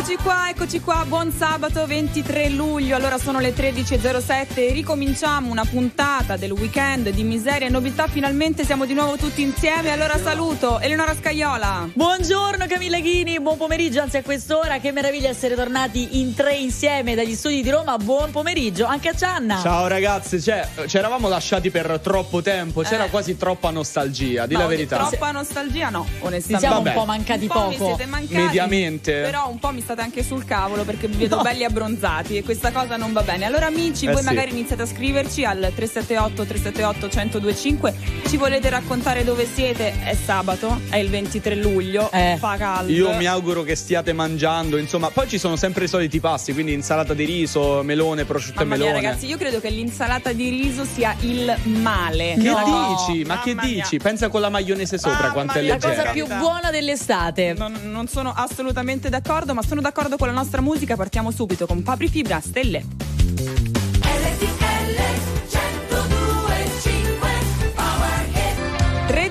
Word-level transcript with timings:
Eccoci 0.00 0.16
qua, 0.16 0.48
eccoci 0.48 0.80
qua, 0.80 1.04
buon 1.06 1.30
sabato 1.30 1.84
23 1.84 2.48
luglio, 2.48 2.96
allora 2.96 3.18
sono 3.18 3.38
le 3.38 3.52
13.07 3.52 4.46
e 4.54 4.72
ricominciamo 4.72 5.50
una 5.50 5.66
puntata 5.66 6.38
del 6.38 6.52
weekend 6.52 7.10
di 7.10 7.22
miseria 7.22 7.66
e 7.66 7.70
nobiltà, 7.70 8.06
finalmente 8.06 8.64
siamo 8.64 8.86
di 8.86 8.94
nuovo 8.94 9.16
tutti 9.18 9.42
insieme, 9.42 9.90
allora 9.90 10.16
saluto 10.16 10.80
Eleonora 10.80 11.14
Scaiola. 11.14 11.90
Buongiorno 11.92 12.64
Camilla 12.66 12.98
Ghini, 12.98 13.40
buon 13.40 13.58
pomeriggio, 13.58 14.00
anzi 14.00 14.16
a 14.16 14.22
quest'ora, 14.22 14.78
che 14.78 14.90
meraviglia 14.90 15.28
essere 15.28 15.54
tornati 15.54 16.18
in 16.18 16.32
tre 16.32 16.54
insieme 16.54 17.14
dagli 17.14 17.34
studi 17.34 17.60
di 17.60 17.68
Roma, 17.68 17.98
buon 17.98 18.30
pomeriggio 18.30 18.86
anche 18.86 19.10
a 19.10 19.14
Cianna. 19.14 19.60
Ciao 19.60 19.86
ragazzi, 19.86 20.40
cioè, 20.40 20.66
ci 20.86 20.96
eravamo 20.96 21.28
lasciati 21.28 21.70
per 21.70 22.00
troppo 22.02 22.40
tempo, 22.40 22.80
c'era 22.80 23.04
Eh. 23.04 23.10
quasi 23.10 23.36
troppa 23.36 23.68
nostalgia, 23.68 24.46
di 24.46 24.54
No, 24.54 24.60
la 24.60 24.66
verità. 24.66 24.96
Troppa 25.08 25.30
nostalgia 25.30 25.90
no, 25.90 26.06
Ci 26.06 26.24
onestamente. 26.24 26.58
siamo 26.58 26.76
Vabbè. 26.76 26.88
un 26.88 26.94
po' 26.94 27.04
mancati 27.04 27.42
Un 27.42 27.48
po' 27.48 27.68
mi 27.68 27.76
poco. 27.76 27.94
siete 27.94 28.06
mancati. 28.06 28.34
Mediamente. 28.34 29.12
Però 29.20 29.46
un 29.50 29.58
po' 29.58 29.70
mi 29.72 29.88
state 29.90 30.02
anche 30.02 30.22
sul 30.22 30.44
cavolo 30.44 30.84
perché 30.84 31.08
vi 31.08 31.16
vedo 31.16 31.40
belli 31.42 31.64
abbronzati 31.64 32.36
e 32.36 32.44
questa 32.44 32.70
cosa 32.70 32.96
non 32.96 33.12
va 33.12 33.22
bene. 33.22 33.44
Allora 33.44 33.66
amici, 33.66 34.06
Eh 34.06 34.12
voi 34.12 34.20
sì. 34.20 34.26
magari 34.26 34.50
iniziate 34.52 34.82
a 34.82 34.86
scriverci 34.86 35.44
al 35.44 35.72
378 35.74 36.44
378 36.44 37.06
1025. 37.12 37.94
Ci 38.28 38.36
volete 38.36 38.68
raccontare 38.70 39.24
dove 39.24 39.46
siete? 39.52 39.92
È 40.04 40.14
sabato, 40.14 40.80
è 40.90 40.96
il 40.98 41.08
23 41.10 41.56
luglio, 41.56 42.08
Eh. 42.12 42.36
fa 42.38 42.56
caldo. 42.56 42.92
Io 42.92 43.12
mi 43.14 43.26
auguro 43.26 43.62
che 43.62 43.74
stiate 43.74 44.12
mangiando, 44.12 44.76
insomma, 44.76 45.10
poi 45.10 45.28
ci 45.28 45.38
sono 45.38 45.56
sempre 45.56 45.86
i 45.86 45.88
soliti 45.88 46.20
pasti, 46.20 46.52
quindi 46.52 46.72
insalata 46.72 47.12
di 47.12 47.24
riso, 47.24 47.82
melone, 47.82 48.24
prosciutto 48.24 48.60
Mamma 48.60 48.74
e 48.76 48.78
mia, 48.78 48.86
melone. 48.86 49.06
ragazzi, 49.06 49.26
io 49.26 49.36
credo 49.36 49.58
che 49.60 49.70
l'insalata 49.70 50.32
di 50.32 50.48
riso 50.50 50.84
sia 50.84 51.16
il 51.22 51.52
male. 51.64 52.34
che 52.38 52.48
No. 52.50 52.96
dici? 53.08 53.24
Ma 53.24 53.40
che 53.40 53.54
Mamma 53.54 53.68
mia. 53.68 53.82
dici? 53.82 53.96
Pensa 53.98 54.28
con 54.28 54.40
la 54.40 54.50
maionese 54.50 54.98
sopra 54.98 55.18
Mamma 55.18 55.32
quanto 55.32 55.58
è 55.58 55.62
mia, 55.62 55.72
La 55.74 55.80
cosa 55.80 55.88
leggera. 56.04 56.12
più 56.12 56.26
buona 56.26 56.70
dell'estate. 56.70 57.54
Non, 57.56 57.74
non 57.84 58.06
sono 58.06 58.32
assolutamente 58.36 59.08
d'accordo, 59.08 59.52
ma 59.54 59.62
sono 59.62 59.79
d'accordo 59.80 60.16
con 60.16 60.28
la 60.28 60.34
nostra 60.34 60.60
musica. 60.60 60.96
Partiamo 60.96 61.30
subito 61.30 61.66
con 61.66 61.82
Papri 61.82 62.08
Fibra, 62.08 62.40
Stelle. 62.40 62.84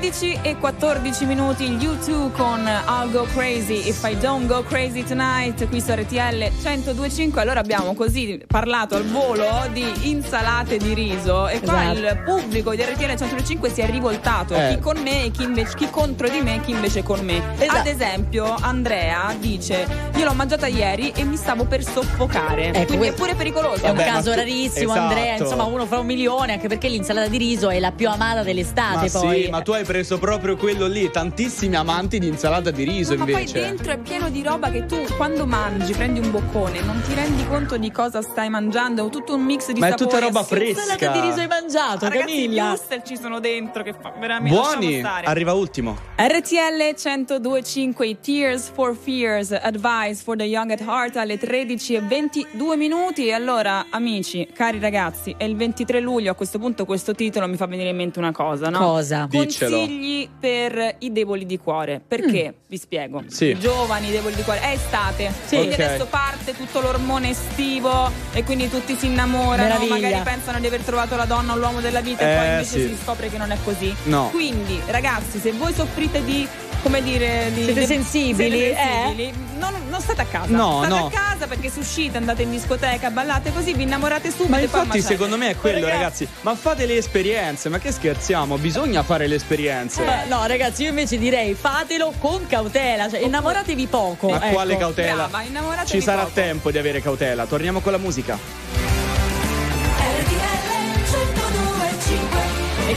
11 0.09 0.39
e 0.41 0.57
14 0.57 1.25
minuti 1.25 1.69
gli 1.69 1.85
U2 1.85 2.31
con 2.31 2.67
I'll 2.67 3.11
Go 3.11 3.27
Crazy 3.31 3.87
If 3.87 4.03
I 4.03 4.17
Don't 4.17 4.47
Go 4.47 4.63
Crazy 4.63 5.03
Tonight 5.03 5.67
qui 5.67 5.79
su 5.79 5.91
RTL 5.91 6.49
1025 6.63 7.39
allora 7.39 7.59
abbiamo 7.59 7.93
così 7.93 8.41
parlato 8.47 8.95
al 8.95 9.05
volo 9.05 9.67
di 9.71 10.09
insalate 10.09 10.77
di 10.77 10.95
riso 10.95 11.47
e 11.47 11.59
qua 11.59 11.91
esatto. 11.91 11.99
il 11.99 12.23
pubblico 12.25 12.73
di 12.73 12.81
RTL 12.81 13.05
1025 13.05 13.69
si 13.69 13.81
è 13.81 13.85
rivoltato 13.85 14.55
eh. 14.55 14.69
chi 14.69 14.79
con 14.79 14.97
me 14.97 15.25
e 15.25 15.31
chi, 15.31 15.43
invece, 15.43 15.75
chi, 15.75 15.87
contro 15.91 16.27
di 16.27 16.41
me 16.41 16.55
e 16.55 16.61
chi 16.61 16.71
invece 16.71 17.03
con 17.03 17.19
me 17.19 17.43
esatto. 17.59 17.77
ad 17.77 17.85
esempio 17.85 18.55
Andrea 18.59 19.35
dice 19.37 19.85
io 20.15 20.25
l'ho 20.25 20.33
mangiata 20.33 20.65
ieri 20.65 21.11
e 21.15 21.23
mi 21.23 21.35
stavo 21.35 21.65
per 21.65 21.83
soffocare 21.83 22.73
ecco, 22.73 22.85
quindi 22.87 23.07
è 23.09 23.13
pure 23.13 23.35
pericoloso 23.35 23.85
è 23.85 23.89
un 23.89 23.97
caso 23.97 24.31
tu... 24.31 24.37
rarissimo 24.37 24.91
esatto. 24.91 25.13
Andrea 25.13 25.35
insomma 25.35 25.65
uno 25.65 25.85
fra 25.85 25.99
un 25.99 26.07
milione 26.07 26.53
anche 26.53 26.67
perché 26.67 26.87
l'insalata 26.87 27.27
di 27.27 27.37
riso 27.37 27.69
è 27.69 27.77
la 27.77 27.91
più 27.91 28.09
amata 28.09 28.41
dell'estate 28.41 29.11
ma 29.13 29.19
poi 29.19 29.43
sì 29.43 29.49
ma 29.51 29.61
tu 29.61 29.71
hai 29.71 29.83
preso 29.83 29.97
proprio 30.03 30.55
quello 30.57 30.87
lì, 30.87 31.09
tantissimi 31.11 31.75
amanti 31.75 32.19
di 32.19 32.27
insalata 32.27 32.71
di 32.71 32.83
riso 32.83 33.13
No, 33.13 33.19
ma 33.19 33.25
poi 33.25 33.33
invece. 33.41 33.59
dentro 33.59 33.91
è 33.91 33.97
pieno 33.97 34.29
di 34.29 34.41
roba 34.43 34.69
che 34.69 34.85
tu 34.85 34.97
quando 35.17 35.45
mangi, 35.45 35.93
prendi 35.93 36.19
un 36.19 36.31
boccone, 36.31 36.81
non 36.81 37.01
ti 37.05 37.13
rendi 37.13 37.45
conto 37.47 37.77
di 37.77 37.91
cosa 37.91 38.21
stai 38.21 38.49
mangiando, 38.49 39.07
è 39.07 39.09
tutto 39.09 39.35
un 39.35 39.41
mix 39.43 39.71
di 39.71 39.79
Ma 39.79 39.87
è 39.87 39.89
sapori. 39.91 40.09
tutta 40.09 40.19
roba 40.25 40.43
fresca. 40.43 40.81
Insalata 40.81 41.11
di 41.11 41.19
riso 41.27 41.39
hai 41.39 41.47
mangiato, 41.47 42.05
Ma 42.05 42.11
Ragazzi, 42.11 42.31
Camilla. 42.33 42.67
i 42.67 42.69
wuster 42.69 43.01
ci 43.03 43.17
sono 43.17 43.39
dentro 43.39 43.83
che 43.83 43.93
fa 43.99 44.13
veramente 44.19 44.57
Buoni, 44.57 45.01
arriva 45.03 45.53
ultimo. 45.53 45.97
RTL 46.17 46.93
1025 46.95 48.19
Tears 48.19 48.69
for 48.73 48.95
Fears 48.95 49.51
Advice 49.51 50.21
for 50.23 50.35
the 50.35 50.43
Young 50.43 50.71
at 50.71 50.81
Heart 50.81 51.17
alle 51.17 51.37
13 51.37 51.95
e 51.95 52.01
22 52.01 52.75
minuti 52.77 53.27
e 53.27 53.33
allora 53.33 53.85
amici, 53.89 54.47
cari 54.53 54.79
ragazzi 54.79 55.33
è 55.37 55.43
il 55.43 55.55
23 55.55 55.99
luglio 55.99 56.31
a 56.31 56.35
questo 56.35 56.59
punto 56.59 56.85
questo 56.85 57.13
titolo 57.13 57.47
mi 57.47 57.55
fa 57.55 57.65
venire 57.67 57.89
in 57.89 57.95
mente 57.95 58.19
una 58.19 58.31
cosa 58.31 58.69
no? 58.69 58.77
Cosa? 58.79 59.27
Diccelo. 59.29 59.77
Consigli 59.89 60.29
per 60.39 60.95
i 60.99 61.11
deboli 61.11 61.47
di 61.47 61.57
cuore 61.57 61.99
perché? 62.05 62.53
Vi 62.67 62.77
spiego 62.77 63.23
Sì. 63.27 63.45
I 63.45 63.59
giovani, 63.59 64.09
i 64.09 64.11
deboli 64.11 64.35
di 64.35 64.43
cuore 64.43 64.59
è 64.61 64.73
estate 64.73 65.33
Sì. 65.45 65.55
quindi 65.57 65.73
Ok. 65.73 65.79
adesso 65.79 66.05
parte 66.05 66.55
tutto 66.55 66.79
l'ormone 66.79 67.29
estivo 67.31 68.11
e 68.33 68.43
quindi 68.43 68.69
tutti 68.69 68.95
si 68.95 69.07
innamorano 69.07 69.63
Meraviglia. 69.79 69.93
magari 69.95 70.21
pensano 70.23 70.59
di 70.59 70.67
aver 70.67 70.81
trovato 70.81 71.15
la 71.15 71.25
donna 71.25 71.53
o 71.53 71.57
l'uomo 71.57 71.81
della 71.81 72.01
vita 72.01 72.21
e 72.21 72.31
Eh, 72.31 72.37
poi 72.37 72.47
invece 72.49 72.69
sì. 72.69 72.87
si 72.89 72.97
scopre 73.01 73.29
che 73.29 73.37
non 73.37 73.49
è 73.51 73.57
così 73.63 73.91
No. 74.03 74.29
quindi, 74.29 74.79
ragazzi, 74.87 75.39
se 75.39 75.51
voi 75.53 75.73
soffrite 75.73 76.23
di. 76.23 76.47
Come 76.81 77.03
dire, 77.03 77.51
di, 77.53 77.63
Siete 77.65 77.85
sensibili, 77.85 78.57
siete 78.57 78.75
sensibili, 78.75 79.33
non, 79.57 79.73
non 79.89 79.99
state 80.01 80.21
a 80.21 80.25
casa. 80.25 80.55
No, 80.55 80.83
state 80.83 80.99
no. 80.99 81.05
a 81.07 81.09
casa 81.11 81.47
perché 81.47 81.69
se 81.69 81.79
uscite, 81.79 82.17
andate 82.17 82.43
in 82.43 82.51
discoteca, 82.51 83.09
ballate 83.11 83.51
così, 83.51 83.73
vi 83.73 83.83
innamorate 83.83 84.31
subito. 84.31 84.49
Ma 84.49 84.59
infatti 84.59 85.01
secondo 85.01 85.37
me 85.37 85.51
è 85.51 85.55
quello 85.55 85.85
Ragazzi, 85.85 86.23
ragazzi, 86.25 86.27
ma 86.41 86.55
fate 86.55 86.85
le 86.85 86.95
esperienze, 86.95 87.69
ma 87.69 87.79
che 87.79 87.91
scherziamo, 87.91 88.57
bisogna 88.57 89.03
fare 89.03 89.27
le 89.27 89.35
esperienze. 89.35 90.03
Ma 90.03 90.23
no, 90.25 90.45
ragazzi, 90.45 90.83
io 90.83 90.89
invece 90.89 91.17
direi 91.17 91.53
fatelo 91.53 92.13
con 92.17 92.47
cautela, 92.47 93.09
cioè 93.09 93.19
innamoratevi 93.19 93.87
poco. 93.87 94.29
Ma 94.29 94.37
ecco. 94.37 94.53
quale 94.53 94.77
cautela? 94.77 95.27
Brava, 95.27 95.43
innamoratevi 95.43 95.89
Ci 95.89 96.01
sarà 96.01 96.21
poco. 96.23 96.33
tempo 96.33 96.71
di 96.71 96.77
avere 96.77 97.01
cautela. 97.01 97.45
Torniamo 97.45 97.81
con 97.81 97.91
la 97.91 97.97
musica. 97.97 98.78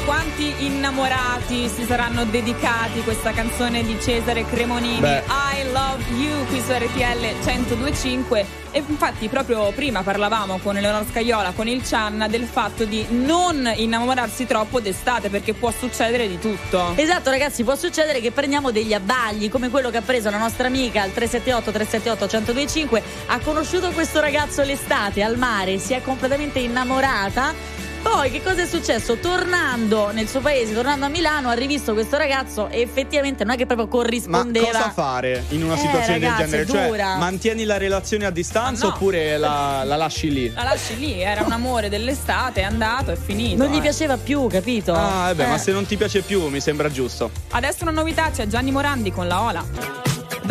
Quanti 0.05 0.53
innamorati 0.67 1.69
si 1.69 1.85
saranno 1.85 2.25
dedicati 2.25 3.03
questa 3.03 3.33
canzone 3.33 3.85
di 3.85 3.99
Cesare 4.01 4.45
Cremonini 4.45 4.99
Beh. 4.99 5.23
I 5.27 5.71
Love 5.73 6.03
You 6.17 6.47
qui 6.47 6.61
su 6.61 6.73
RTL 6.73 7.45
1025 7.45 8.61
e 8.75 8.83
infatti 8.87 9.29
proprio 9.29 9.71
prima 9.73 10.03
parlavamo 10.03 10.59
con 10.63 10.77
Eleonora 10.77 11.05
Scaiola 11.11 11.53
con 11.53 11.69
il 11.69 11.85
Cianna 11.85 12.27
del 12.27 12.45
fatto 12.45 12.85
di 12.85 13.05
non 13.11 13.71
innamorarsi 13.75 14.47
troppo 14.47 14.81
d'estate 14.81 15.29
perché 15.29 15.53
può 15.53 15.71
succedere 15.71 16.27
di 16.27 16.39
tutto 16.39 16.93
Esatto, 16.97 17.31
ragazzi, 17.31 17.65
può 17.65 17.75
succedere 17.77 18.21
che 18.21 18.31
prendiamo 18.31 18.71
degli 18.71 18.95
abbagli 18.95 19.51
come 19.51 19.71
quello 19.71 19.91
che 19.91 19.99
ha 19.99 20.03
preso 20.03 20.31
la 20.31 20.39
nostra 20.39 20.67
amica 20.67 21.03
al 21.03 21.13
378 21.13 21.71
378 21.71 22.53
1025. 22.53 23.03
Ha 23.27 23.39
conosciuto 23.41 23.91
questo 23.91 24.21
ragazzo 24.21 24.63
l'estate 24.63 25.23
al 25.23 25.37
mare, 25.37 25.79
si 25.79 25.93
è 25.93 26.03
completamente 26.03 26.59
innamorata. 26.61 27.55
Poi 28.03 28.31
che 28.31 28.43
cosa 28.43 28.63
è 28.63 28.67
successo? 28.67 29.17
Tornando 29.17 30.11
nel 30.11 30.29
suo 30.29 30.41
paese, 30.41 30.75
tornando 30.75 31.07
a 31.07 31.09
Milano, 31.09 31.49
ha 31.51 31.53
rivisto 31.55 31.93
questo 31.93 32.17
ragazzo 32.17 32.69
e 32.69 32.81
effettivamente 32.81 33.45
non 33.45 33.55
è 33.55 33.57
che 33.57 33.65
proprio 33.65 33.87
Ma 33.87 33.93
corrispondeva. 33.93 34.67
cosa 34.67 34.91
fare 34.91 35.45
in 35.51 35.63
una 35.63 35.75
Eh, 35.75 35.79
situazione 35.79 36.19
ragazzi, 36.19 36.51
del 36.51 36.67
genere? 36.67 36.89
dura. 36.89 37.05
Cioè, 37.11 37.19
mantieni 37.19 37.65
la 37.65 37.79
relazione 37.79 38.27
a 38.27 38.31
distanza 38.31 38.85
Ma 38.87 38.91
no. 38.91 38.97
oppure 38.97 39.39
la, 39.39 39.83
la 39.85 39.97
lasci 39.97 40.31
lì? 40.33 40.53
la 40.53 40.63
lasci 40.65 40.99
lì 40.99 41.21
era 41.21 41.43
un 41.43 41.53
amore 41.53 41.89
dell'estate 41.89 42.61
è 42.61 42.65
andato 42.65 43.13
è 43.13 43.17
finito 43.17 43.63
Non 43.63 43.73
gli 43.73 43.79
eh. 43.79 43.81
piaceva 43.81 44.17
più, 44.17 44.47
capito? 44.49 44.93
Ah, 44.93 45.27
vabbè, 45.33 45.45
Eh. 45.45 45.47
ma 45.49 45.59
se 45.59 45.71
non 45.73 45.87
ti 45.87 45.97
piace 45.97 46.23
più 46.23 46.49
mi 46.49 46.61
sembra 46.61 46.91
giusto. 46.91 47.31
Adesso 47.51 47.83
una 47.83 47.93
novità, 47.93 48.31
c'è 48.31 48.47
Gianni 48.47 48.73
Morandi 48.73 49.13
con 49.13 49.27
la 49.29 49.43
Ola. 49.43 49.65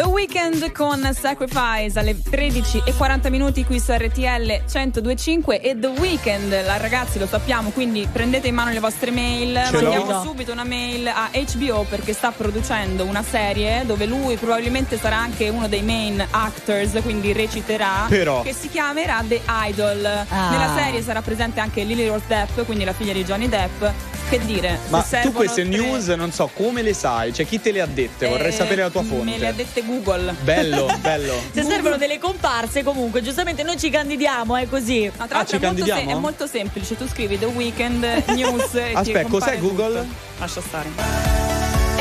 The 0.01 0.07
Weekend 0.07 0.72
con 0.72 1.07
Sacrifice 1.13 2.00
alle 2.00 2.19
13 2.19 2.81
e 2.85 2.94
40 2.95 3.29
minuti 3.29 3.63
qui 3.63 3.79
su 3.79 3.91
RTL 3.91 4.63
1025 4.66 5.62
e 5.62 5.78
The 5.78 5.88
Weekend, 5.89 6.50
la, 6.66 6.78
ragazzi 6.78 7.19
lo 7.19 7.28
sappiamo, 7.28 7.69
quindi 7.69 8.07
prendete 8.12 8.47
in 8.47 8.56
mano 8.56 8.72
le 8.72 8.79
vostre 8.79 9.12
mail, 9.12 9.62
Ce 9.69 9.79
l'ho. 9.79 9.91
mandiamo 9.91 10.23
subito 10.23 10.51
una 10.53 10.63
mail 10.63 11.07
a 11.07 11.29
HBO 11.31 11.85
perché 11.88 12.13
sta 12.13 12.31
producendo 12.31 13.03
una 13.06 13.22
serie 13.22 13.85
dove 13.85 14.07
lui 14.07 14.38
probabilmente 14.38 14.97
sarà 14.97 15.17
anche 15.17 15.50
uno 15.50 15.67
dei 15.67 15.84
main 15.84 16.25
actors, 16.31 16.97
quindi 17.03 17.31
reciterà, 17.31 18.07
Però. 18.09 18.41
che 18.41 18.53
si 18.53 18.69
chiamerà 18.69 19.23
The 19.28 19.41
Idol. 19.68 20.03
Ah. 20.03 20.50
Nella 20.50 20.73
serie 20.78 21.03
sarà 21.03 21.22
presente 21.22 21.59
anche 21.59 21.83
Lily 21.83 22.07
Rose 22.07 22.25
Depp, 22.25 22.66
quindi 22.66 22.85
la 22.85 22.94
figlia 22.94 23.13
di 23.13 23.23
Johnny 23.23 23.47
Depp. 23.47 23.83
Che 24.31 24.40
dire? 24.46 24.80
se 24.81 24.90
Ma 24.90 25.02
tu 25.24 25.34
queste 25.34 25.68
tre- 25.68 25.78
news 25.78 26.07
non 26.07 26.31
so 26.31 26.50
come 26.54 26.81
le 26.81 26.94
sai, 26.94 27.33
cioè 27.33 27.45
chi 27.45 27.60
te 27.60 27.74
le 27.74 27.81
ha 27.81 27.86
dette? 27.86 28.28
Vorrei 28.28 28.48
eh, 28.48 28.51
sapere 28.54 28.81
la 28.81 28.89
tua 28.89 29.04
fonte. 29.04 29.25
Me 29.25 29.38
le 29.38 29.48
ha 29.48 29.51
dette 29.51 29.83
Google. 29.83 30.33
Bello, 30.42 30.88
bello. 31.01 31.33
Se 31.51 31.63
servono 31.63 31.98
delle 31.98 32.18
comparse, 32.18 32.81
comunque, 32.81 33.22
giustamente 33.22 33.63
noi 33.63 33.78
ci 33.78 33.89
candidiamo, 33.89 34.56
è 34.56 34.69
così. 34.69 35.12
Ma 35.18 35.28
tra 35.28 35.39
Ah, 35.39 35.45
ci 35.45 35.51
l'altro 35.51 35.57
è, 35.57 35.62
molto 35.72 35.86
candidiamo? 35.86 36.18
è 36.18 36.22
molto 36.22 36.48
semplice, 36.48 36.95
tu 36.95 37.07
scrivi 37.10 37.38
The 37.38 37.45
Weekend 37.48 38.04
News 38.28 38.74
e 38.75 38.94
Aspetta, 38.94 39.28
cos'è 39.28 39.60
Google? 39.60 40.00
tutto. 40.00 40.16
Lascia 40.39 40.62
stare. 40.62 41.31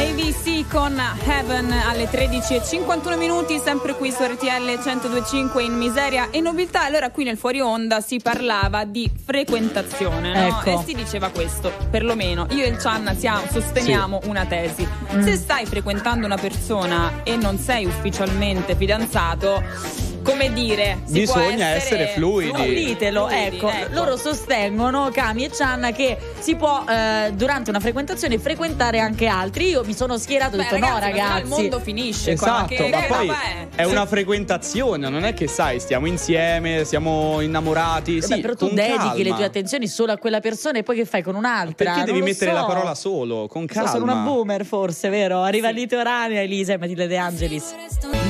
ABC 0.00 0.66
con 0.70 0.98
Heaven 1.26 1.70
alle 1.72 2.08
13 2.08 2.54
e 2.54 2.62
51 2.64 3.18
minuti, 3.18 3.58
sempre 3.62 3.94
qui 3.94 4.10
su 4.10 4.22
RTL 4.22 4.46
1025 4.64 5.62
in 5.62 5.74
miseria 5.74 6.28
e 6.30 6.40
nobiltà. 6.40 6.84
Allora 6.84 7.10
qui 7.10 7.24
nel 7.24 7.36
fuori 7.36 7.60
onda 7.60 8.00
si 8.00 8.18
parlava 8.18 8.84
di 8.84 9.10
frequentazione, 9.22 10.32
no? 10.32 10.58
Ecco. 10.58 10.80
E 10.80 10.84
si 10.86 10.94
diceva 10.94 11.28
questo, 11.28 11.70
perlomeno 11.90 12.46
io 12.50 12.64
e 12.64 12.68
il 12.68 12.78
Cianna 12.78 13.14
siamo- 13.14 13.42
sosteniamo 13.50 14.20
una 14.24 14.46
tesi. 14.46 14.88
Se 15.20 15.36
stai 15.36 15.66
frequentando 15.66 16.24
una 16.24 16.38
persona 16.38 17.20
e 17.22 17.36
non 17.36 17.58
sei 17.58 17.84
ufficialmente 17.84 18.74
fidanzato, 18.76 19.62
come 20.30 20.52
dire, 20.52 20.98
si 21.04 21.22
può 21.24 21.34
Bisogna 21.40 21.66
essere 21.68 22.06
fluidi. 22.14 22.52
Non 22.52 22.68
ditelo, 22.68 23.26
Fluidi, 23.28 23.56
ecco. 23.56 23.68
ecco. 23.68 23.92
Loro 23.94 24.16
sostengono, 24.16 25.10
Cami 25.12 25.44
e 25.44 25.50
Cianna, 25.52 25.90
che 25.92 26.16
si 26.38 26.54
può 26.56 26.84
eh, 26.88 27.30
durante 27.34 27.70
una 27.70 27.80
frequentazione 27.80 28.38
frequentare 28.38 28.98
anche 28.98 29.26
altri. 29.26 29.68
Io 29.68 29.84
mi 29.84 29.94
sono 29.94 30.16
schierato 30.18 30.56
e 30.56 30.60
ho 30.60 30.62
detto 30.62 30.78
no, 30.78 30.86
ragazzi, 30.86 31.00
ma 31.00 31.10
però 31.10 31.18
ragazzi. 31.22 31.42
il 31.42 31.48
mondo 31.48 31.80
finisce 31.80 32.36
qua, 32.36 32.46
Esatto, 32.66 32.74
che, 32.74 32.88
ma 32.88 33.00
poi 33.02 33.32
è 33.74 33.84
una 33.84 34.06
frequentazione, 34.06 35.08
non 35.08 35.24
è 35.24 35.34
che 35.34 35.46
sai, 35.48 35.80
stiamo 35.80 36.06
insieme, 36.06 36.84
siamo 36.84 37.40
innamorati. 37.40 38.20
Vabbè, 38.20 38.34
Sì, 38.34 38.40
però 38.40 38.54
tu 38.54 38.66
con 38.66 38.74
dedichi 38.74 38.98
calma. 38.98 39.22
le 39.22 39.30
tue 39.34 39.44
attenzioni 39.44 39.86
solo 39.88 40.12
a 40.12 40.16
quella 40.18 40.40
persona 40.40 40.78
e 40.78 40.82
poi 40.82 40.96
che 40.96 41.04
fai 41.04 41.22
con 41.22 41.34
un'altra? 41.34 41.92
Perché 41.92 42.04
devi 42.04 42.18
Non 42.20 42.28
mettere 42.28 42.50
so. 42.52 42.56
la 42.56 42.64
parola 42.64 42.94
solo, 42.94 43.46
con 43.48 43.66
calma. 43.66 43.90
Sono 43.90 44.04
una 44.04 44.14
boomer 44.16 44.64
forse, 44.64 45.08
vero? 45.08 45.42
Arriva 45.42 45.70
litoranea 45.70 46.42
Elisa 46.42 46.72
e 46.74 46.78
Matilde 46.78 47.06
De 47.06 47.16
Angelis. 47.16 47.74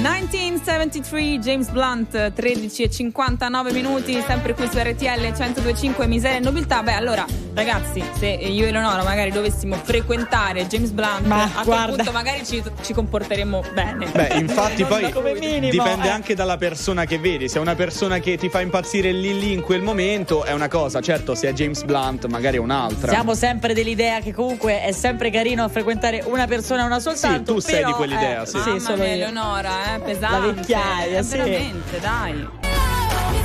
1973 0.00 1.38
James 1.40 1.68
Blunt 1.68 2.32
13 2.32 2.84
e 2.84 2.90
59 2.90 3.72
minuti 3.72 4.18
sempre 4.26 4.54
qui 4.54 4.66
su 4.66 4.78
RTL 4.78 5.20
1025 5.20 6.06
miseria 6.06 6.38
e 6.38 6.40
nobiltà. 6.40 6.82
Beh 6.82 6.94
allora 6.94 7.26
ragazzi 7.54 8.02
se 8.18 8.26
io 8.28 8.64
e 8.64 8.68
Eleonora 8.68 9.02
magari 9.02 9.30
dovessimo 9.30 9.76
frequentare 9.76 10.66
James 10.66 10.90
Blunt 10.90 11.26
Ma, 11.26 11.44
a 11.44 11.48
quel 11.52 11.64
guarda. 11.64 11.94
punto 11.96 12.12
magari 12.12 12.44
ci, 12.46 12.62
ci 12.82 12.92
comporteremo 12.92 13.64
bene 13.74 14.06
Beh, 14.06 14.28
infatti 14.38 14.84
poi 14.86 15.12
minimo, 15.38 15.70
dipende 15.70 16.06
eh. 16.06 16.10
anche 16.10 16.34
dalla 16.34 16.56
persona 16.56 17.04
che 17.04 17.18
vedi. 17.18 17.48
Se 17.48 17.58
è 17.58 17.60
una 17.60 17.74
persona 17.74 18.18
che 18.18 18.36
ti 18.36 18.48
fa 18.48 18.60
impazzire 18.60 19.12
lì 19.12 19.38
lì 19.38 19.52
in 19.52 19.62
quel 19.62 19.82
momento 19.82 20.44
è 20.44 20.52
una 20.52 20.68
cosa, 20.68 21.00
certo, 21.00 21.34
se 21.34 21.48
è 21.48 21.52
James 21.52 21.82
Blunt 21.82 22.26
magari 22.26 22.56
è 22.56 22.60
un'altra. 22.60 23.10
Siamo 23.12 23.34
sempre 23.34 23.74
dell'idea 23.74 24.20
che 24.20 24.32
comunque 24.32 24.82
è 24.82 24.92
sempre 24.92 25.30
carino 25.30 25.68
frequentare 25.68 26.22
una 26.26 26.46
persona 26.46 26.84
una 26.84 27.00
soltanto. 27.00 27.38
Sì, 27.38 27.44
tu 27.54 27.58
sei 27.60 27.74
però, 27.76 27.88
di 27.88 27.92
quell'idea, 27.94 28.42
eh, 28.42 28.46
sì. 28.46 28.56
Mamma 28.56 28.78
Sì, 28.78 28.84
solo 28.84 28.96
mia, 28.96 29.06
io. 29.06 29.12
Eleonora, 29.12 29.94
eh, 29.94 29.98
pesante. 30.00 30.46
La 30.46 30.52
vecchiaia, 30.52 31.18
Eh, 31.18 31.22
sì. 31.22 31.36
Veramente, 31.36 32.00
dai. 32.00 32.59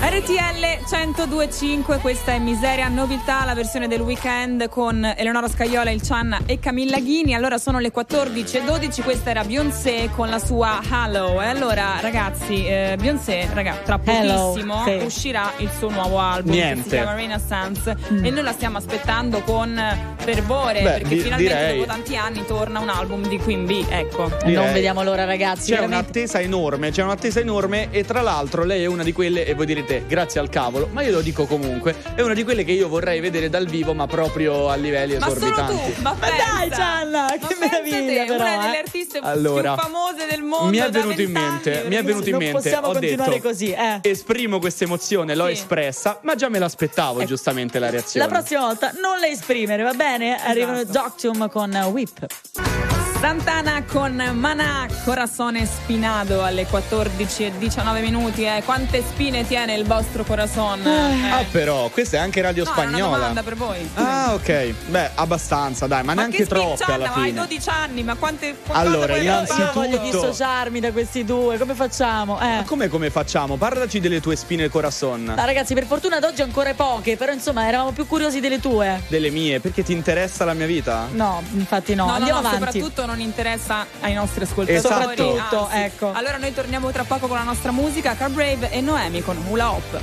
RTL 0.07 0.83
1025, 0.87 1.97
questa 1.97 2.33
è 2.33 2.37
Miseria 2.39 2.87
Nobiltà, 2.89 3.43
la 3.43 3.55
versione 3.55 3.87
del 3.87 4.01
weekend 4.01 4.69
con 4.69 5.03
Eleonora 5.03 5.49
Scaiola, 5.49 5.89
Il 5.89 6.03
Cianna 6.03 6.41
e 6.45 6.59
Camilla 6.59 6.99
Ghini. 6.99 7.33
Allora 7.33 7.57
sono 7.57 7.79
le 7.79 7.91
14.12, 7.91 9.01
questa 9.01 9.31
era 9.31 9.43
Beyoncé 9.43 10.11
con 10.15 10.29
la 10.29 10.37
sua 10.37 10.79
Hello. 10.87 11.41
E 11.41 11.47
allora 11.47 11.95
ragazzi, 12.01 12.67
eh, 12.67 12.95
Beyoncé, 12.99 13.47
raga, 13.51 13.77
tra 13.83 13.99
Hello, 14.03 14.49
pochissimo 14.49 14.83
sì. 14.85 14.91
uscirà 15.03 15.51
il 15.57 15.71
suo 15.75 15.89
nuovo 15.89 16.19
album 16.19 16.51
che 16.53 16.63
Niente. 16.63 16.83
si 16.83 16.89
chiama 16.89 17.15
Renaissance 17.15 17.97
Mm. 18.11 18.25
e 18.25 18.29
noi 18.29 18.43
la 18.43 18.51
stiamo 18.51 18.77
aspettando 18.77 19.41
con 19.41 19.75
fervore 20.33 20.81
Beh, 20.81 20.89
perché 20.91 21.07
di- 21.15 21.19
finalmente 21.21 21.53
direi. 21.55 21.77
dopo 21.77 21.87
tanti 21.87 22.15
anni 22.17 22.45
torna 22.45 22.79
un 22.79 22.89
album 22.89 23.27
di 23.27 23.37
Queen 23.37 23.65
Bee, 23.65 23.85
ecco. 23.89 24.29
Direi. 24.43 24.53
Non 24.53 24.73
vediamo 24.73 25.03
l'ora, 25.03 25.25
ragazzi. 25.25 25.69
C'è 25.71 25.75
veramente. 25.79 25.95
un'attesa 26.19 26.39
enorme, 26.41 26.91
c'è 26.91 27.03
un'attesa 27.03 27.39
enorme 27.39 27.87
e 27.91 28.03
tra 28.03 28.21
l'altro 28.21 28.63
lei 28.63 28.83
è 28.83 28.85
una 28.87 29.03
di 29.03 29.11
quelle, 29.13 29.45
e 29.45 29.53
voi 29.53 29.65
direte 29.65 30.03
grazie 30.07 30.39
al 30.39 30.49
cavolo, 30.49 30.89
ma 30.91 31.01
io 31.03 31.11
lo 31.11 31.21
dico 31.21 31.45
comunque, 31.45 31.95
è 32.15 32.21
una 32.21 32.33
di 32.33 32.43
quelle 32.43 32.63
che 32.63 32.71
io 32.71 32.87
vorrei 32.87 33.19
vedere 33.19 33.49
dal 33.49 33.67
vivo 33.67 33.93
ma 33.93 34.07
proprio 34.07 34.69
a 34.69 34.75
livelli 34.75 35.17
Ma 35.17 35.27
solo 35.27 35.35
esorbitanti. 35.37 35.93
tu, 35.93 36.01
ma, 36.01 36.15
Ma 36.19 36.27
dai, 36.27 36.67
pensa. 36.69 36.75
Gianna, 36.75 37.27
che 37.31 37.37
Ma 37.39 37.47
pensa 37.47 37.65
meraviglia, 37.81 38.21
te, 38.21 38.25
però, 38.31 38.43
Una 38.45 38.57
delle 38.63 38.75
eh. 38.75 38.79
artiste 38.79 39.19
Allora, 39.21 39.73
più 39.73 39.83
famose 39.83 40.25
del 40.29 40.41
mondo. 40.41 40.69
Mi 40.69 40.77
è 40.77 40.89
da 40.89 40.99
venuto 40.99 41.21
in 41.21 41.33
vent'anni, 41.33 41.49
mente, 41.51 41.83
mi 41.87 41.95
è 41.95 42.03
venuto 42.03 42.25
in 42.25 42.31
Non 42.31 42.39
mente, 42.39 42.57
possiamo 42.57 42.87
ho 42.87 42.91
continuare 42.93 43.31
detto 43.31 43.47
così, 43.47 43.71
eh. 43.71 43.99
esprimo 44.01 44.59
questa 44.59 44.83
emozione, 44.83 45.35
l'ho 45.35 45.45
Sì. 45.47 45.51
espressa, 45.51 46.19
ma 46.23 46.35
già 46.35 46.49
me 46.49 46.59
l'aspettavo 46.59 47.23
giustamente 47.25 47.79
la 47.79 47.89
reazione. 47.89 48.27
La 48.27 48.31
prossima 48.33 48.61
volta 48.61 48.91
non 49.01 49.19
la 49.19 49.27
esprimere, 49.27 49.83
va 49.83 49.93
bene? 49.93 50.14
Arrivano 50.23 50.79
Esatto. 50.79 50.99
Doctum 50.99 51.49
con 51.49 51.73
Whip. 51.91 52.25
Santana 53.19 53.81
con 53.85 54.13
Manà, 54.35 54.85
Corazone 55.03 55.65
Spinado 55.65 56.43
alle 56.43 56.65
14 56.65 57.45
e 57.45 57.51
19 57.57 58.01
minuti. 58.01 58.43
Eh. 58.43 58.61
Quante 58.63 59.01
spine 59.07 59.47
tiene 59.47 59.73
il 59.73 59.83
vostro 59.85 60.23
corazon? 60.23 60.85
Eh. 60.85 61.31
Ah, 61.31 61.43
però, 61.49 61.89
questa 61.89 62.17
è 62.17 62.19
anche 62.19 62.41
radio 62.41 62.63
No, 62.65 62.69
è 62.69 62.73
una 62.73 62.87
spagnola. 62.89 63.15
domanda 63.17 63.41
per 63.41 63.55
voi. 63.55 63.89
Ah, 63.95 64.33
ok. 64.33 64.73
Beh, 64.89 65.11
abbastanza, 65.15 65.87
dai, 65.87 66.03
ma, 66.03 66.13
ma 66.13 66.21
neanche 66.21 66.37
che 66.37 66.45
troppe 66.45 66.83
alla 66.83 67.07
ma 67.07 67.13
hai 67.15 67.29
fine. 67.29 67.39
12 67.39 67.69
anni, 67.69 68.03
ma 68.03 68.15
quante 68.15 68.55
Allora, 68.67 69.05
quante- 69.07 69.23
innanzitutto- 69.23 69.63
Io 69.63 69.71
voglio 69.73 69.97
dissociarmi 69.97 70.79
da 70.79 70.91
questi 70.91 71.23
due, 71.25 71.57
come 71.57 71.73
facciamo? 71.73 72.39
Eh. 72.39 72.55
Ma 72.57 72.63
come 72.65 72.89
come 72.89 73.09
facciamo? 73.09 73.55
Parlaci 73.55 73.99
delle 73.99 74.19
tue 74.19 74.35
spine 74.35 74.69
corazon. 74.69 75.23
No, 75.35 75.45
ragazzi, 75.45 75.73
per 75.73 75.85
fortuna 75.85 76.17
ad 76.17 76.23
oggi 76.25 76.41
ancora 76.43 76.73
poche, 76.73 77.15
però 77.17 77.31
insomma 77.31 77.67
eravamo 77.67 77.91
più 77.91 78.05
curiosi 78.05 78.39
delle 78.39 78.59
tue. 78.59 79.01
Delle 79.07 79.29
mie, 79.31 79.59
perché 79.61 79.83
ti 79.83 79.93
interessa 79.93 80.45
la 80.45 80.53
mia 80.53 80.67
vita? 80.67 81.07
No, 81.11 81.41
infatti 81.53 81.95
no. 81.95 82.03
No, 82.05 82.11
no, 82.11 82.17
Andiamo 82.17 82.41
no, 82.41 82.47
avanti. 82.47 82.65
soprattutto 82.79 83.04
non 83.05 83.19
interessa 83.19 83.85
ai 84.01 84.13
nostri 84.13 84.43
ascoltatori. 84.43 84.79
Soprattutto, 84.79 85.69
ecco. 85.69 86.11
Allora 86.13 86.37
noi 86.37 86.53
torniamo 86.53 86.91
tra 86.91 87.03
poco 87.03 87.27
con 87.27 87.37
la 87.37 87.43
nostra 87.43 87.71
musica, 87.71 88.15
Car 88.15 88.29
Brave 88.29 88.69
e 88.71 88.81
Noemi 88.81 89.21
con 89.21 89.37
Hula 89.47 89.71
Hop. 89.71 89.99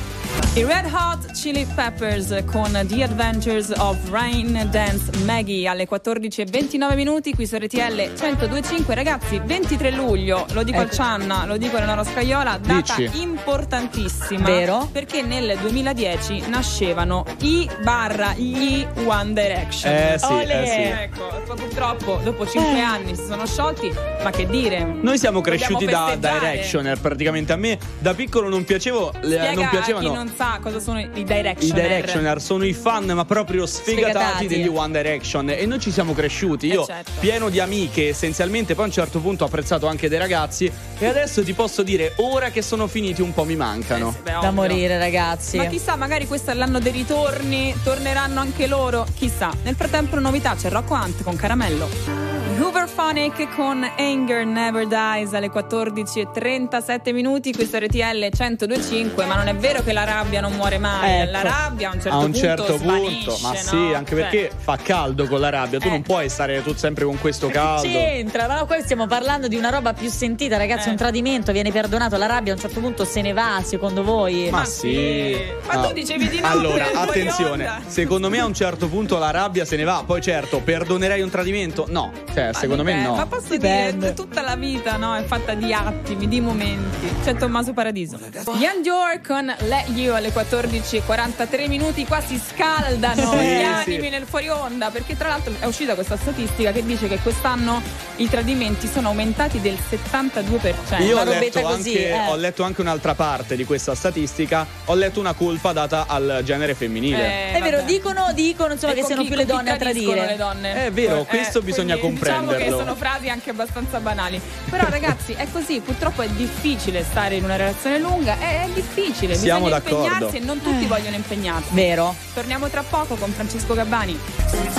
I 0.54 0.64
Red 0.64 0.84
Hot 0.92 1.30
Chili 1.32 1.64
Peppers 1.74 2.44
con 2.44 2.70
The 2.86 3.02
Adventures 3.04 3.70
of 3.78 3.96
Rain 4.10 4.68
Dance 4.70 5.10
Maggie 5.24 5.66
alle 5.66 5.88
14.29 5.88 6.94
minuti 6.94 7.34
qui 7.34 7.46
su 7.46 7.56
RTL 7.56 8.12
1025 8.20 8.94
ragazzi 8.94 9.40
23 9.42 9.90
luglio 9.92 10.44
lo 10.52 10.62
dico 10.62 10.76
al 10.80 10.84
Ecco. 10.84 10.94
Cianna 10.94 11.46
lo 11.46 11.56
dico 11.56 11.76
a 11.76 11.78
Eleonora 11.80 12.04
Scaiola 12.04 12.58
data 12.58 12.94
Dici. 12.96 13.22
importantissima 13.22 14.44
Vero? 14.44 14.90
perché 14.92 15.22
nel 15.22 15.56
2010 15.58 16.48
nascevano 16.48 17.24
i 17.40 17.66
barra 17.82 18.34
gli 18.34 18.86
One 19.06 19.32
Direction 19.32 19.90
Eh 19.90 20.18
sì, 20.18 20.32
eh 20.42 20.66
sì. 20.66 21.00
Ecco, 21.02 21.54
purtroppo 21.54 22.20
dopo 22.22 22.46
cinque 22.46 22.76
Eh. 22.76 22.80
anni 22.80 23.16
si 23.16 23.24
sono 23.24 23.46
sciolti, 23.46 23.90
ma 24.22 24.30
che 24.30 24.46
dire? 24.46 24.84
Noi 24.84 25.16
siamo 25.16 25.40
cresciuti 25.40 25.86
da. 25.86 26.14
Directioner 26.14 27.00
praticamente. 27.00 27.52
A 27.52 27.56
me 27.56 27.78
da 27.98 28.12
piccolo 28.14 28.48
non 28.50 28.64
piacevo, 28.64 29.12
le- 29.22 29.36
Spiega 29.36 29.52
non 29.52 29.68
piacevano 29.70 30.12
non 30.14 30.28
sa 30.42 30.58
cosa 30.60 30.80
sono 30.80 30.98
i 30.98 31.08
i 31.14 31.22
Directioner. 31.24 31.86
Directioner, 31.88 32.40
sono 32.40 32.64
i 32.64 32.72
fan 32.72 33.04
ma 33.06 33.24
proprio 33.24 33.64
sfegatati, 33.64 34.10
Sfegatati. 34.10 34.46
degli 34.48 34.66
One 34.66 34.90
Direction 35.00 35.50
e 35.50 35.64
noi 35.66 35.78
ci 35.78 35.92
siamo 35.92 36.14
cresciuti. 36.14 36.66
Io 36.66 36.82
Eh, 36.82 36.86
certo. 36.86 37.12
pieno 37.20 37.48
di 37.48 37.60
amiche 37.60 38.08
essenzialmente, 38.08 38.74
poi 38.74 38.84
a 38.84 38.86
un 38.88 38.92
certo 38.92 39.20
punto 39.20 39.44
ho 39.44 39.46
apprezzato 39.46 39.86
anche 39.86 40.08
dei 40.08 40.18
ragazzi 40.18 40.70
e 40.98 41.06
adesso 41.06 41.44
ti 41.44 41.52
posso 41.52 41.82
dire 41.84 42.14
ora 42.16 42.50
che 42.50 42.60
sono 42.62 42.88
finiti 42.88 43.22
un 43.22 43.32
po' 43.32 43.44
mi 43.44 43.54
mancano. 43.54 44.08
Eh 44.08 44.12
sì, 44.12 44.18
beh, 44.22 44.32
Da 44.40 44.50
morire, 44.50 44.98
ragazzi. 44.98 45.56
Ma 45.58 45.66
chissà, 45.66 45.94
magari 45.94 46.26
questo 46.26 46.50
è 46.50 46.54
l'anno 46.54 46.80
dei 46.80 46.92
ritorni, 46.92 47.72
torneranno 47.84 48.40
anche 48.40 48.66
loro, 48.66 49.06
chissà. 49.14 49.52
Nel 49.62 49.76
frattempo 49.76 50.18
novità 50.18 50.56
c'è 50.56 50.70
Rocco 50.70 50.94
Hunt 50.94 51.22
con 51.22 51.36
Caramello. 51.36 52.31
Hooverphonic 52.62 53.54
con 53.56 53.84
Anger 53.98 54.46
Never 54.46 54.86
Dies 54.86 55.32
alle 55.34 55.50
14.37 55.50 57.12
minuti, 57.12 57.52
questo 57.52 57.78
RTL 57.78 58.28
1025, 58.30 59.24
ma 59.26 59.34
non 59.34 59.48
è 59.48 59.54
vero 59.56 59.82
che 59.82 59.92
la 59.92 60.04
rabbia 60.04 60.40
non 60.40 60.52
muore 60.52 60.78
mai, 60.78 61.22
Ecco. 61.22 61.30
la 61.32 61.42
rabbia 61.42 61.90
a 61.90 61.94
un 61.94 62.00
certo 62.00 62.16
a 62.16 62.18
un 62.18 62.24
punto 62.30 62.38
certo 62.38 62.76
svanisce, 62.76 63.24
punto, 63.30 63.38
ma 63.42 63.48
no? 63.50 63.56
sì, 63.56 63.76
anche 63.94 64.14
Cioè, 64.14 64.20
perché 64.22 64.50
fa 64.56 64.76
caldo 64.76 65.26
con 65.26 65.40
la 65.40 65.48
rabbia. 65.50 65.80
Tu 65.80 65.88
Eh. 65.88 65.90
non 65.90 66.02
puoi 66.02 66.28
stare 66.28 66.62
tu 66.62 66.72
sempre 66.74 67.04
con 67.04 67.18
questo 67.18 67.48
caldo. 67.48 67.82
C'entra, 67.82 68.46
no, 68.46 68.64
qua 68.66 68.80
stiamo 68.80 69.06
parlando 69.08 69.48
di 69.48 69.56
una 69.56 69.70
roba 69.70 69.92
più 69.92 70.08
sentita, 70.08 70.56
ragazzi. 70.56 70.86
Eh. 70.86 70.90
Un 70.92 70.96
tradimento 70.96 71.50
viene 71.52 71.72
perdonato, 71.72 72.16
la 72.16 72.26
rabbia 72.26 72.52
a 72.52 72.54
un 72.54 72.60
certo 72.62 72.78
punto 72.80 73.04
se 73.04 73.22
ne 73.22 73.32
va, 73.32 73.60
secondo 73.64 74.04
voi? 74.04 74.48
Ma 74.50 74.58
Ma 74.58 74.64
sì. 74.64 74.78
sì. 74.78 75.36
Ma 75.66 75.74
No. 75.74 75.86
tu 75.88 75.92
dicevi 75.94 76.28
di 76.28 76.38
no, 76.40 76.46
Allora, 76.46 76.86
attenzione. 76.94 77.68
Secondo 77.88 78.30
me 78.30 78.38
a 78.38 78.44
un 78.44 78.54
certo 78.54 78.86
punto 78.88 79.18
la 79.18 79.30
rabbia 79.32 79.64
se 79.64 79.74
ne 79.76 79.82
va. 79.84 80.04
Poi 80.06 80.20
certo, 80.22 80.60
perdonerei 80.60 81.20
un 81.22 81.30
tradimento? 81.30 81.86
No. 81.88 82.12
Cioè, 82.32 82.50
Ma 82.52 82.58
secondo 82.58 82.82
me 82.82 82.92
dipende, 82.92 83.08
no. 83.10 83.16
Ma 83.16 83.26
posso 83.26 83.48
Dipende. 83.48 83.98
dire, 83.98 84.14
tutta 84.14 84.40
la 84.42 84.56
vita 84.56 84.96
no, 84.96 85.14
è 85.16 85.22
fatta 85.24 85.54
di 85.54 85.72
attimi, 85.72 86.28
di 86.28 86.40
momenti. 86.40 87.08
C'è 87.24 87.34
Tommaso 87.34 87.72
Paradiso. 87.72 88.18
Young 88.58 88.82
Dior 88.82 89.20
con 89.26 89.46
Let 89.66 89.88
You 89.88 90.14
alle 90.14 90.30
14.43 90.32 91.68
minuti. 91.68 92.04
Qua 92.06 92.20
si 92.20 92.38
scaldano 92.38 93.20
Sì, 93.32 93.36
gli 93.38 93.58
sì. 93.58 93.62
animi 93.64 94.08
nel 94.10 94.24
fuori 94.24 94.48
onda. 94.48 94.90
Perché 94.90 95.16
tra 95.16 95.28
l'altro 95.28 95.52
è 95.58 95.64
uscita 95.64 95.94
questa 95.94 96.16
statistica 96.16 96.72
che 96.72 96.84
dice 96.84 97.08
che 97.08 97.18
quest'anno 97.18 97.80
i 98.16 98.28
tradimenti 98.28 98.86
sono 98.86 99.08
aumentati 99.08 99.60
del 99.60 99.76
72%. 99.90 101.02
Io 101.02 101.18
ho 101.18 101.24
letto, 101.24 101.60
così, 101.60 101.90
anche, 101.96 102.08
eh. 102.10 102.26
ho 102.28 102.36
letto 102.36 102.62
anche 102.62 102.80
un'altra 102.80 103.14
parte 103.14 103.56
di 103.56 103.64
questa 103.64 103.94
statistica. 103.94 104.66
Ho 104.86 104.94
letto 104.94 105.20
una 105.20 105.32
colpa 105.32 105.72
data 105.72 106.04
al 106.06 106.40
genere 106.44 106.74
femminile. 106.74 107.50
Eh, 107.52 107.52
È 107.54 107.60
vero, 107.60 107.82
dicono, 107.82 108.30
dicono 108.34 108.72
insomma 108.74 108.92
E 108.92 108.96
che 108.96 109.04
siano 109.04 109.22
chi- 109.22 109.28
più 109.28 109.36
le 109.36 109.46
donne 109.46 109.70
a 109.70 109.76
tradire. 109.76 110.26
le 110.26 110.36
donne. 110.36 110.86
È 110.86 110.90
vero, 110.92 111.20
Eh, 111.20 111.24
questo 111.26 111.62
bisogna 111.62 111.96
quindi 111.96 112.18
Diciamo 112.40 112.52
che 112.58 112.70
sono 112.70 112.94
frasi 112.94 113.28
anche 113.28 113.50
abbastanza 113.50 114.00
banali. 114.00 114.40
Però 114.70 114.86
ragazzi, 114.88 115.32
è 115.32 115.46
così, 115.50 115.80
purtroppo 115.80 116.22
è 116.22 116.28
difficile 116.28 117.04
stare 117.04 117.36
in 117.36 117.44
una 117.44 117.56
relazione 117.56 117.98
lunga, 117.98 118.38
è, 118.38 118.64
è 118.64 118.68
difficile, 118.72 119.34
Siamo 119.34 119.64
bisogna 119.66 119.80
d'accordo. 119.80 120.04
impegnarsi 120.06 120.36
e 120.36 120.40
non 120.40 120.60
tutti 120.62 120.84
vogliono 120.86 121.16
impegnarsi. 121.16 121.68
Vero? 121.74 122.14
Torniamo 122.34 122.68
tra 122.68 122.82
poco 122.82 123.14
con 123.16 123.30
Francesco 123.30 123.74
Gabbani. 123.74 124.18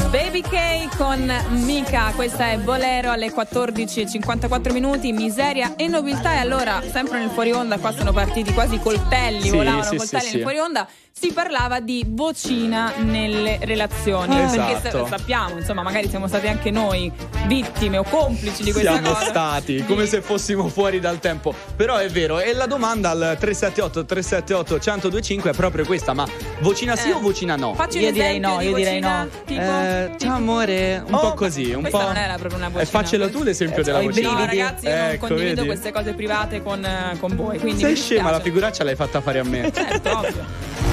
Baby 0.10 0.41
K 0.41 0.95
con 0.98 1.31
Mika, 1.50 2.12
questa 2.15 2.50
è 2.51 2.57
Bolero 2.57 3.12
alle 3.12 3.31
14.54 3.33 4.72
minuti, 4.72 5.12
miseria 5.12 5.75
e 5.75 5.88
nobiltà. 5.88 6.33
E 6.33 6.38
allora, 6.38 6.81
sempre 6.91 7.19
nel 7.19 7.29
fuori 7.29 7.51
onda, 7.51 7.77
qua 7.77 7.91
sono 7.91 8.12
partiti 8.12 8.53
quasi 8.53 8.79
coltelli, 8.79 9.41
Sì, 9.41 9.50
volavano 9.50 9.83
sì, 9.83 9.95
coltelli 9.98 10.24
sì, 10.24 10.29
nel 10.29 10.36
sì. 10.38 10.41
fuori 10.41 10.57
onda. 10.60 10.88
Si 11.15 11.32
parlava 11.32 11.79
di 11.79 12.03
vocina 12.08 12.91
nelle 12.98 13.60
relazioni. 13.62 14.36
Perché 14.36 14.77
Esatto. 14.77 15.05
sa- 15.05 15.17
sappiamo, 15.17 15.58
insomma, 15.60 15.84
magari 15.84 16.10
siamo 16.10 16.27
stati 16.27 16.48
anche 16.48 16.72
noi 16.72 17.12
vittime 17.46 18.00
o 18.00 18.03
complici 18.03 18.63
di 18.63 18.72
questa 18.72 18.93
Siamo 18.93 19.10
cosa. 19.13 19.25
stati 19.27 19.75
Di- 19.75 19.86
come 19.86 20.08
se 20.08 20.22
fossimo 20.22 20.67
fuori 20.70 21.00
dal 21.00 21.20
tempo. 21.20 21.53
Però 21.75 21.98
è 21.98 22.10
vero, 22.10 22.39
e 22.39 22.53
la 22.53 22.65
domanda 22.65 23.12
al 23.12 23.38
378 23.39 24.05
378 24.05 24.74
1025 24.74 25.51
è 25.51 25.53
proprio 25.53 25.86
questa: 25.86 26.13
ma 26.13 26.25
vocina 26.62 26.96
sì 26.96 27.10
Eh. 27.10 27.13
o 27.13 27.20
vocina 27.20 27.55
no? 27.55 27.75
Facci 27.75 28.00
Io 28.00 28.12
direi 28.12 28.39
no, 28.39 28.58
di 28.58 28.65
io 28.65 28.75
direi 28.75 29.00
no. 29.00 29.27
Tipo, 29.46 29.62
Eh, 29.62 30.05
tipo- 30.17 30.17
ciao 30.25 30.36
amore, 30.36 31.03
un 31.05 31.13
Oh, 31.13 31.20
po' 31.20 31.34
così, 31.36 31.72
un 31.74 31.82
questa 31.82 32.00
po'. 32.00 32.05
non 32.05 32.15
era 32.17 32.36
proprio 32.38 32.58
una 32.58 32.67
Eh, 32.67 32.72
vocina. 32.72 32.86
faccelo 32.89 33.29
tu 33.29 33.43
l'esempio 33.43 33.82
Eh, 33.82 33.84
della 33.84 34.01
vocina. 34.01 34.32
No, 34.32 34.46
ragazzi, 34.46 34.86
io 34.88 34.96
non 34.96 35.05
Ecco, 35.10 35.27
condivido 35.27 35.55
vedi? 35.62 35.67
queste 35.67 35.91
cose 35.91 36.13
private 36.13 36.63
con, 36.63 36.84
eh, 36.84 37.17
con 37.20 37.36
voi. 37.36 37.60
Quindi 37.60 37.82
Sei 37.84 37.96
scema, 37.96 38.32
la 38.32 38.39
figuraccia 38.39 38.84
l'hai 38.84 38.96
fatta 38.96 39.22
fare 39.22 39.38
a 39.39 39.43
me. 39.43 39.72
Certo, 39.72 40.10
ovvio. 40.17 40.91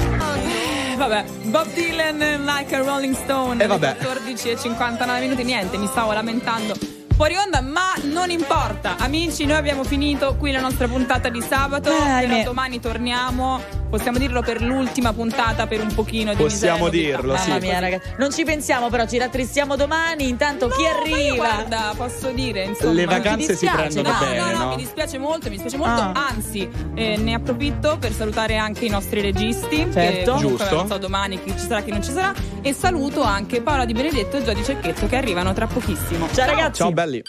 Eh, 1.01 1.07
Vabbè, 1.07 1.23
Bob 1.45 1.73
Dylan 1.73 2.45
like 2.45 2.75
a 2.75 2.83
Rolling 2.83 3.15
Stone. 3.15 3.63
E 3.63 3.65
vabbè. 3.65 3.87
alle 3.87 3.97
14 3.97 4.49
e 4.49 4.57
59 4.57 5.19
minuti, 5.19 5.43
niente, 5.43 5.77
mi 5.77 5.87
stavo 5.87 6.11
lamentando 6.11 6.75
fuori 7.15 7.35
onda, 7.35 7.61
ma 7.61 7.93
non 8.03 8.29
importa. 8.29 8.97
Amici, 8.97 9.45
noi 9.45 9.57
abbiamo 9.57 9.83
finito 9.83 10.35
qui 10.37 10.51
la 10.51 10.59
nostra 10.59 10.87
puntata 10.87 11.29
di 11.29 11.41
sabato. 11.41 11.91
Eh, 11.91 12.27
però 12.27 12.43
domani 12.43 12.79
torniamo. 12.79 13.80
Possiamo 13.91 14.17
dirlo 14.17 14.41
per 14.41 14.61
l'ultima 14.61 15.11
puntata 15.11 15.67
per 15.67 15.81
un 15.81 15.93
pochino 15.93 16.33
di 16.33 16.41
Possiamo 16.41 16.85
miseria 16.85 17.17
dirlo, 17.17 17.35
sì. 17.35 17.49
Mamma 17.49 17.59
mia, 17.61 17.79
ragazzi. 17.79 18.07
Non 18.17 18.31
ci 18.31 18.45
pensiamo, 18.45 18.89
però 18.89 19.05
ci 19.05 19.17
rattristiamo 19.17 19.75
domani. 19.75 20.29
Intanto 20.29 20.69
chi 20.69 20.81
No, 20.81 20.87
io, 20.87 21.23
arriva? 21.23 21.35
guarda, 21.35 21.93
posso 21.97 22.31
dire, 22.31 22.63
insomma, 22.63 22.93
Le 22.93 23.05
vacanze 23.05 23.55
si 23.57 23.65
dispiace, 23.65 23.75
prendono 24.01 24.09
No, 24.11 24.19
bene, 24.25 24.39
no, 24.39 24.51
no, 24.51 24.63
no? 24.63 24.69
mi 24.69 24.75
dispiace 24.77 25.17
molto, 25.17 25.43
mi 25.49 25.51
dispiace 25.57 25.75
molto. 25.75 26.01
Ah. 26.01 26.27
Anzi, 26.29 26.69
eh, 26.95 27.17
ne 27.17 27.33
approfitto 27.33 27.97
per 27.99 28.13
salutare 28.13 28.55
anche 28.55 28.85
i 28.85 28.89
nostri 28.89 29.19
registi. 29.19 29.85
Certo. 29.91 30.31
comunque 30.35 30.57
Giusto. 30.59 30.75
non 30.75 30.87
so 30.87 30.97
domani 30.97 31.43
chi 31.43 31.51
ci 31.51 31.65
sarà, 31.67 31.81
chi 31.81 31.91
non 31.91 32.01
ci 32.01 32.11
sarà. 32.13 32.33
E 32.61 32.73
saluto 32.73 33.21
anche 33.23 33.61
Paola 33.61 33.83
Di 33.83 33.91
Benedetto 33.93 34.37
e 34.37 34.43
Gio 34.45 34.53
Di 34.53 34.63
Cecchetto 34.63 35.05
che 35.07 35.17
arrivano 35.17 35.51
tra 35.51 35.67
pochissimo. 35.67 36.29
Ciao 36.31 36.45
ragazzi. 36.45 36.75
Ciao 36.81 36.91
belli. 36.93 37.21